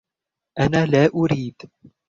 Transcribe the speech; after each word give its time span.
انا 0.59 0.85
لا 0.85 1.09
اريد. 1.15 1.55